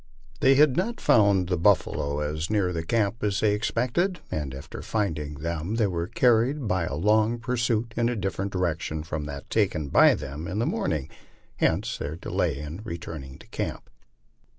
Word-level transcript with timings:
They 0.39 0.55
had 0.55 0.75
not 0.75 0.99
found 0.99 1.47
the 1.47 1.59
buffalo 1.59 2.21
as 2.21 2.49
near 2.49 2.73
camp 2.81 3.23
as 3.23 3.39
they 3.39 3.49
had 3.51 3.55
expected, 3.55 4.19
and 4.31 4.51
after 4.51 4.81
finding 4.81 5.35
them 5.35 5.75
were 5.75 6.07
car 6.07 6.37
ried 6.41 6.67
by 6.67 6.85
a 6.85 6.95
long 6.95 7.37
pursuit 7.37 7.93
in 7.95 8.09
a 8.09 8.15
different 8.15 8.51
direction 8.51 9.03
from 9.03 9.25
that 9.25 9.51
taken 9.51 9.89
by 9.89 10.15
them 10.15 10.47
in 10.47 10.57
the 10.57 10.65
morning. 10.65 11.07
Hence 11.57 11.99
their 11.99 12.15
delay 12.15 12.57
in 12.57 12.81
returning 12.83 13.37
to 13.37 13.47
camp. 13.49 13.91